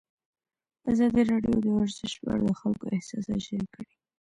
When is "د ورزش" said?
1.63-2.11